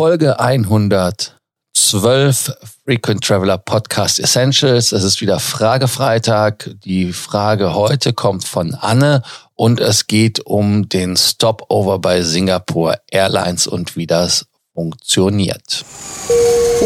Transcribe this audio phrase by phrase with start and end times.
[0.00, 1.36] Folge 112
[2.86, 4.92] Frequent Traveler Podcast Essentials.
[4.92, 6.70] Es ist wieder Fragefreitag.
[6.86, 9.20] Die Frage heute kommt von Anne
[9.56, 15.84] und es geht um den Stopover bei Singapore Airlines und wie das funktioniert.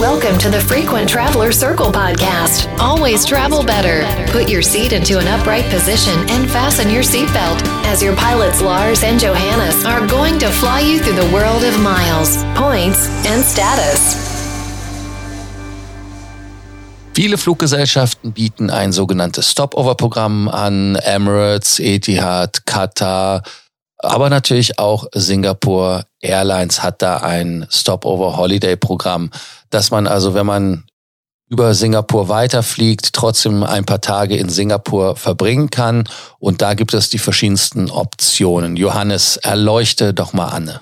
[0.00, 2.74] Welcome to the Frequent Traveler Circle podcast.
[2.78, 4.00] Always travel better.
[4.32, 9.04] Put your seat into an upright position and fasten your seatbelt as your pilots Lars
[9.04, 14.16] and Johannes are going to fly you through the world of miles, points, and status.
[17.12, 20.96] Viele Fluggesellschaften bieten ein sogenanntes Stopover-Programm an.
[20.96, 23.42] Emirates, Etihad, Qatar,
[24.02, 29.30] aber natürlich auch Singapore Airlines hat da ein Stopover Holiday Programm,
[29.70, 30.84] dass man also, wenn man
[31.48, 36.08] über Singapur weiterfliegt, trotzdem ein paar Tage in Singapur verbringen kann.
[36.38, 38.76] Und da gibt es die verschiedensten Optionen.
[38.76, 40.80] Johannes, erleuchte doch mal Anne.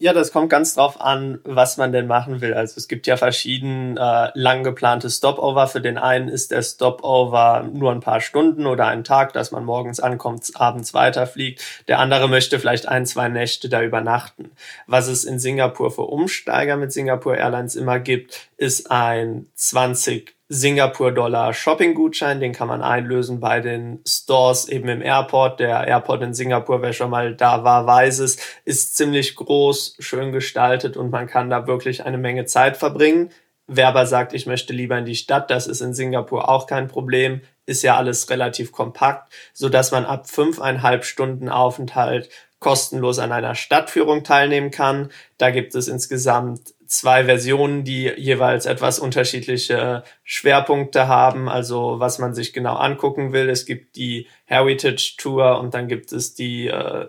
[0.00, 2.54] Ja, das kommt ganz drauf an, was man denn machen will.
[2.54, 5.66] Also es gibt ja verschieden äh, lang geplante Stopover.
[5.66, 9.64] Für den einen ist der Stopover nur ein paar Stunden oder ein Tag, dass man
[9.64, 11.64] morgens ankommt, abends weiterfliegt.
[11.88, 14.52] Der andere möchte vielleicht ein, zwei Nächte da übernachten.
[14.86, 21.52] Was es in Singapur für Umsteiger mit Singapore Airlines immer gibt, ist ein 20 Singapur-Dollar
[21.52, 25.60] Shopping-Gutschein, den kann man einlösen bei den Stores eben im Airport.
[25.60, 30.32] Der Airport in Singapur, wer schon mal da war, weiß es, ist ziemlich groß, schön
[30.32, 33.30] gestaltet und man kann da wirklich eine Menge Zeit verbringen.
[33.66, 36.88] Wer aber sagt, ich möchte lieber in die Stadt, das ist in Singapur auch kein
[36.88, 43.32] Problem, ist ja alles relativ kompakt, so dass man ab fünfeinhalb Stunden Aufenthalt kostenlos an
[43.32, 45.10] einer Stadtführung teilnehmen kann.
[45.36, 52.34] Da gibt es insgesamt zwei Versionen, die jeweils etwas unterschiedliche Schwerpunkte haben, also was man
[52.34, 53.50] sich genau angucken will.
[53.50, 57.08] Es gibt die Heritage Tour und dann gibt es die äh,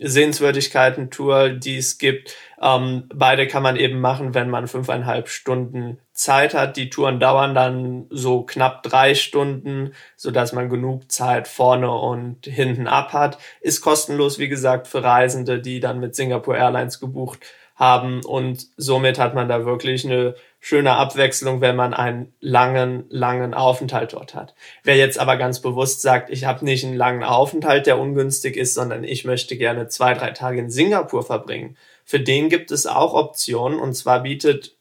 [0.00, 2.36] Sehenswürdigkeiten-Tour, die es gibt.
[2.60, 6.76] Ähm, beide kann man eben machen, wenn man fünfeinhalb Stunden Zeit hat.
[6.76, 12.46] Die Touren dauern dann so knapp drei Stunden, so dass man genug Zeit vorne und
[12.46, 13.38] hinten ab hat.
[13.60, 17.40] Ist kostenlos, wie gesagt, für Reisende, die dann mit Singapore Airlines gebucht
[17.78, 23.54] haben und somit hat man da wirklich eine schöne Abwechslung, wenn man einen langen, langen
[23.54, 24.54] Aufenthalt dort hat.
[24.82, 28.74] Wer jetzt aber ganz bewusst sagt, ich habe nicht einen langen Aufenthalt, der ungünstig ist,
[28.74, 33.14] sondern ich möchte gerne zwei, drei Tage in Singapur verbringen, für den gibt es auch
[33.14, 34.77] Optionen und zwar bietet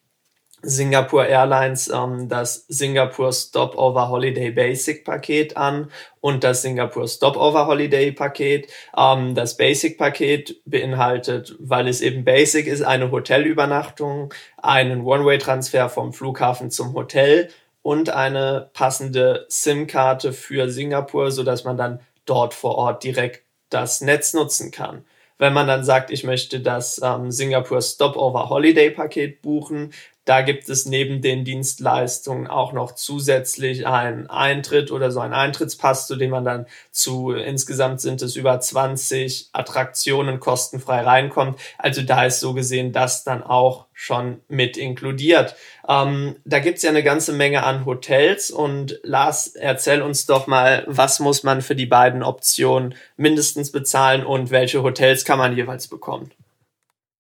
[0.69, 5.89] Singapore Airlines ähm, das Singapore Stopover Holiday Basic Paket an
[6.19, 8.67] und das Singapore Stopover Holiday Paket.
[8.95, 16.11] Ähm, das Basic Paket beinhaltet, weil es eben Basic ist, eine Hotelübernachtung, einen One-Way-Transfer vom
[16.11, 17.49] Flughafen zum Hotel
[17.81, 24.01] und eine passende SIM-Karte für Singapur, so dass man dann dort vor Ort direkt das
[24.01, 25.05] Netz nutzen kann.
[25.37, 29.93] Wenn man dann sagt, ich möchte das ähm, Singapore Stopover Holiday Paket buchen,
[30.27, 36.05] da gibt es neben den Dienstleistungen auch noch zusätzlich einen Eintritt oder so einen Eintrittspass,
[36.05, 41.57] zu dem man dann zu insgesamt sind es über 20 Attraktionen kostenfrei reinkommt.
[41.77, 45.55] Also da ist so gesehen das dann auch schon mit inkludiert.
[45.87, 50.83] Ähm, da gibt's ja eine ganze Menge an Hotels und Lars, erzähl uns doch mal,
[50.87, 55.87] was muss man für die beiden Optionen mindestens bezahlen und welche Hotels kann man jeweils
[55.87, 56.31] bekommen?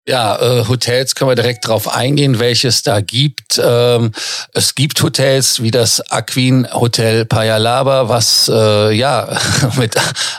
[0.06, 3.60] Ja, äh, Hotels können wir direkt drauf eingehen, welches da gibt.
[3.62, 4.10] Ähm,
[4.52, 9.28] es gibt Hotels wie das Aquin Hotel Payalaba, was äh, ja
[9.76, 9.94] mit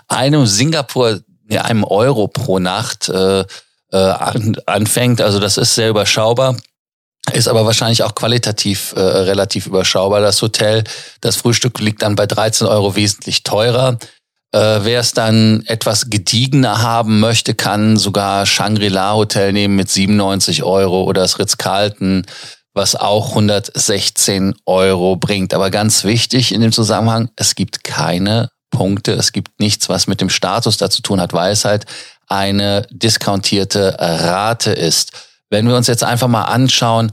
[0.10, 3.46] einem Singapur, ja, einem Euro pro Nacht äh,
[3.94, 5.22] äh, an, anfängt.
[5.22, 6.58] Also das ist sehr überschaubar.
[7.32, 10.20] Ist aber wahrscheinlich auch qualitativ äh, relativ überschaubar.
[10.20, 10.84] Das Hotel,
[11.22, 13.98] das Frühstück liegt dann bei 13 Euro wesentlich teurer.
[14.54, 20.64] Äh, Wer es dann etwas gediegener haben möchte, kann sogar Shangri-La Hotel nehmen mit 97
[20.64, 22.26] Euro oder das Ritz-Carlton,
[22.74, 25.54] was auch 116 Euro bringt.
[25.54, 30.22] Aber ganz wichtig in dem Zusammenhang, es gibt keine Punkte, es gibt nichts, was mit
[30.22, 31.86] dem Status dazu tun hat, weil es halt
[32.28, 35.12] eine diskontierte Rate ist.
[35.50, 37.12] Wenn wir uns jetzt einfach mal anschauen,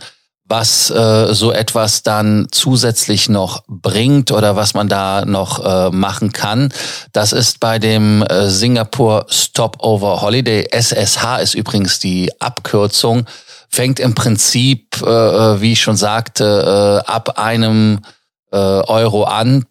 [0.50, 6.32] was äh, so etwas dann zusätzlich noch bringt oder was man da noch äh, machen
[6.32, 6.72] kann.
[7.12, 10.68] Das ist bei dem äh, Singapore Stopover Holiday.
[10.72, 13.26] SSH ist übrigens die Abkürzung.
[13.68, 18.00] Fängt im Prinzip, äh, äh, wie ich schon sagte, äh, ab einem
[18.50, 19.66] äh, Euro an.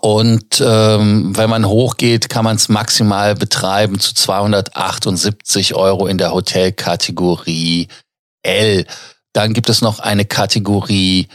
[0.00, 6.32] Und ähm, wenn man hochgeht, kann man es maximal betreiben zu 278 Euro in der
[6.32, 7.88] Hotelkategorie
[8.42, 8.86] L.
[9.32, 11.28] Dann gibt es noch eine Kategorie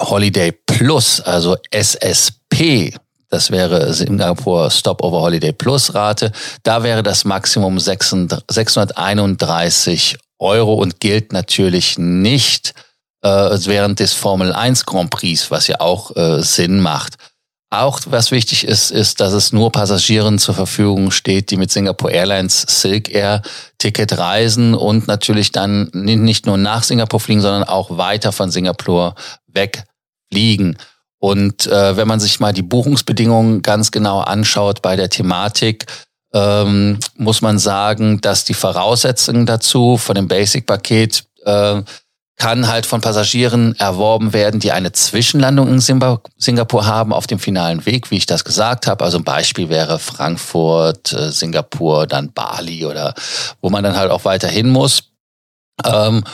[0.00, 2.94] Holiday Plus, also SSP.
[3.28, 6.30] Das wäre Singapur Stopover Holiday Plus Rate.
[6.62, 12.74] Da wäre das Maximum 631 Euro und gilt natürlich nicht
[13.22, 17.16] äh, während des Formel 1 Grand Prix, was ja auch äh, Sinn macht.
[17.72, 22.12] Auch was wichtig ist, ist, dass es nur Passagieren zur Verfügung steht, die mit Singapore
[22.12, 23.40] Airlines Silk Air
[23.78, 29.14] Ticket reisen und natürlich dann nicht nur nach Singapur fliegen, sondern auch weiter von Singapur
[29.46, 30.76] wegfliegen.
[31.18, 35.86] Und äh, wenn man sich mal die Buchungsbedingungen ganz genau anschaut bei der Thematik,
[36.34, 41.80] ähm, muss man sagen, dass die Voraussetzungen dazu von dem Basic-Paket äh,
[42.36, 47.86] kann halt von Passagieren erworben werden, die eine Zwischenlandung in Singapur haben auf dem finalen
[47.86, 49.04] Weg, wie ich das gesagt habe.
[49.04, 53.14] Also ein Beispiel wäre Frankfurt, äh, Singapur, dann Bali oder
[53.60, 55.04] wo man dann halt auch weiterhin muss.
[55.84, 56.24] Ähm,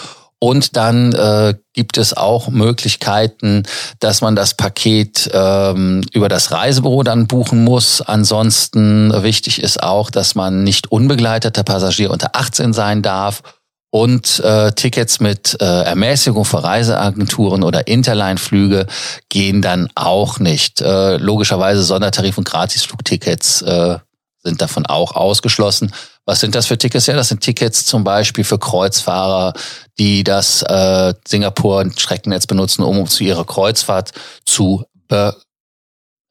[0.41, 3.65] und dann äh, gibt es auch Möglichkeiten,
[3.99, 8.01] dass man das Paket ähm, über das Reisebüro dann buchen muss.
[8.03, 13.43] Ansonsten wichtig ist auch, dass man nicht unbegleiteter Passagier unter 18 sein darf
[13.91, 18.87] und äh, Tickets mit äh, Ermäßigung für Reiseagenturen oder Interline-Flüge
[19.29, 20.81] gehen dann auch nicht.
[20.81, 23.99] Äh, logischerweise Sondertarif- und Gratisflugtickets äh,
[24.43, 25.93] sind davon auch ausgeschlossen.
[26.27, 27.07] Was sind das für Tickets?
[27.07, 29.55] Ja, das sind Tickets zum Beispiel für Kreuzfahrer,
[29.99, 34.13] die das äh, Singapur-Streckennetz benutzen, um zu ihrer Kreuzfahrt
[34.45, 35.35] zu be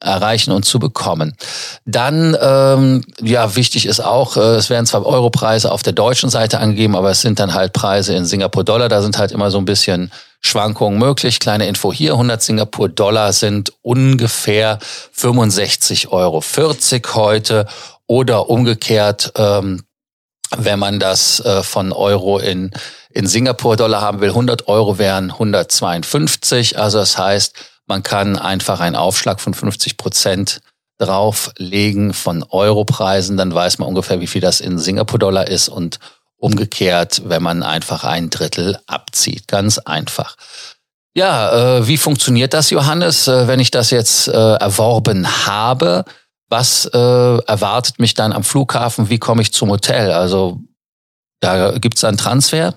[0.08, 1.36] erreichen und zu bekommen.
[1.86, 6.60] Dann, ähm, ja, wichtig ist auch, äh, es werden zwar Europreise auf der deutschen Seite
[6.60, 8.90] angegeben, aber es sind dann halt Preise in Singapur-Dollar.
[8.90, 10.12] Da sind halt immer so ein bisschen
[10.42, 11.40] Schwankungen möglich.
[11.40, 14.80] Kleine Info hier, 100 Singapur-Dollar sind ungefähr
[15.16, 16.44] 65,40 Euro
[17.16, 17.68] heute
[18.08, 19.84] oder umgekehrt, ähm,
[20.56, 22.72] wenn man das äh, von Euro in,
[23.10, 26.80] in Singapur-Dollar haben will, 100 Euro wären 152.
[26.80, 27.54] Also das heißt,
[27.88, 30.62] man kann einfach einen Aufschlag von 50 Prozent
[31.00, 36.00] drauflegen von Europreisen, dann weiß man ungefähr, wie viel das in Singapur-Dollar ist und
[36.38, 39.48] umgekehrt, wenn man einfach ein Drittel abzieht.
[39.48, 40.36] Ganz einfach.
[41.16, 46.06] Ja, äh, wie funktioniert das, Johannes, äh, wenn ich das jetzt äh, erworben habe?
[46.50, 49.10] Was äh, erwartet mich dann am Flughafen?
[49.10, 50.12] Wie komme ich zum Hotel?
[50.12, 50.62] Also
[51.40, 52.76] da gibt's einen Transfer?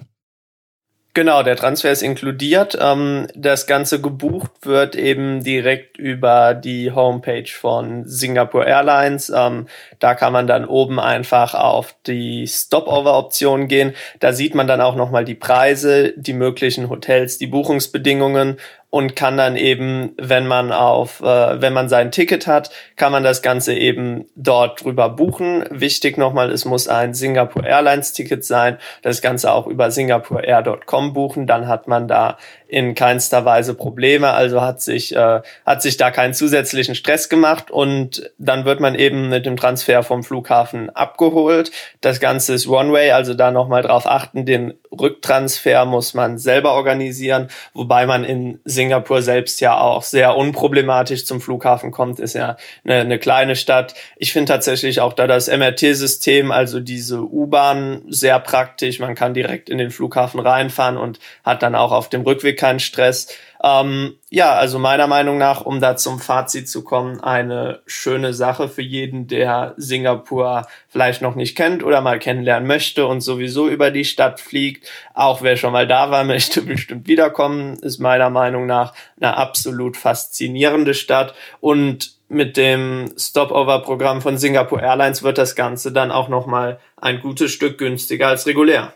[1.12, 2.78] Genau, der Transfer ist inkludiert.
[2.80, 9.28] Ähm, das Ganze gebucht wird eben direkt über die Homepage von Singapore Airlines.
[9.34, 9.66] Ähm,
[9.98, 13.94] da kann man dann oben einfach auf die Stopover-Option gehen.
[14.20, 18.58] Da sieht man dann auch nochmal die Preise, die möglichen Hotels, die Buchungsbedingungen
[18.90, 23.22] und kann dann eben, wenn man auf, äh, wenn man sein Ticket hat, kann man
[23.22, 25.64] das Ganze eben dort drüber buchen.
[25.70, 28.78] Wichtig nochmal, es muss ein Singapore Airlines Ticket sein.
[29.02, 31.46] Das Ganze auch über singaporeair.com buchen.
[31.46, 32.36] Dann hat man da
[32.70, 37.70] in keinster Weise Probleme, also hat sich, äh, hat sich da keinen zusätzlichen Stress gemacht
[37.70, 41.72] und dann wird man eben mit dem Transfer vom Flughafen abgeholt.
[42.00, 47.48] Das Ganze ist One-Way, also da nochmal drauf achten, den Rücktransfer muss man selber organisieren,
[47.74, 53.00] wobei man in Singapur selbst ja auch sehr unproblematisch zum Flughafen kommt, ist ja eine,
[53.00, 53.94] eine kleine Stadt.
[54.16, 59.00] Ich finde tatsächlich auch da das MRT-System, also diese U-Bahn, sehr praktisch.
[59.00, 62.78] Man kann direkt in den Flughafen reinfahren und hat dann auch auf dem Rückweg keinen
[62.78, 63.28] Stress.
[63.62, 68.68] Ähm, ja, also meiner Meinung nach, um da zum Fazit zu kommen, eine schöne Sache
[68.68, 73.90] für jeden, der Singapur vielleicht noch nicht kennt oder mal kennenlernen möchte und sowieso über
[73.90, 74.88] die Stadt fliegt.
[75.12, 79.96] Auch wer schon mal da war, möchte bestimmt wiederkommen, ist meiner Meinung nach eine absolut
[79.96, 86.78] faszinierende Stadt und mit dem Stopover-Programm von Singapore Airlines wird das Ganze dann auch nochmal
[86.96, 88.94] ein gutes Stück günstiger als regulär.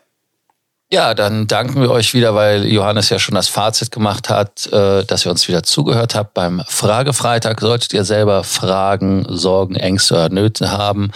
[0.92, 5.04] Ja, dann danken wir euch wieder, weil Johannes ja schon das Fazit gemacht hat, äh,
[5.04, 7.60] dass ihr uns wieder zugehört habt beim Fragefreitag.
[7.60, 11.10] Solltet ihr selber Fragen, Sorgen, Ängste oder Nöte haben,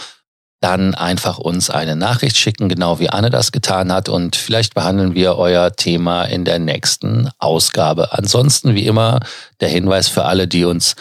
[0.59, 4.09] dann einfach uns eine Nachricht schicken, genau wie Anne das getan hat.
[4.09, 8.11] Und vielleicht behandeln wir euer Thema in der nächsten Ausgabe.
[8.11, 9.19] Ansonsten, wie immer,
[9.61, 10.95] der Hinweis für alle, die uns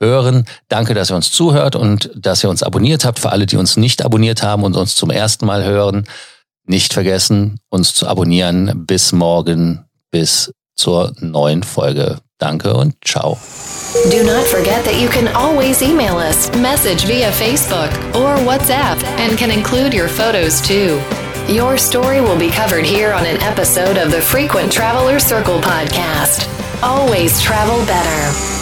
[0.00, 0.46] hören.
[0.68, 3.20] Danke, dass ihr uns zuhört und dass ihr uns abonniert habt.
[3.20, 6.06] Für alle, die uns nicht abonniert haben und uns zum ersten Mal hören.
[6.66, 8.86] Nicht vergessen, uns zu abonnieren.
[8.86, 12.18] Bis morgen, bis zur neuen Folge.
[12.38, 13.38] Danke und ciao.
[14.10, 19.38] Do not forget that you can always email us, message via Facebook or WhatsApp, and
[19.38, 21.00] can include your photos too.
[21.48, 26.48] Your story will be covered here on an episode of the Frequent Traveler Circle podcast.
[26.82, 28.53] Always travel better.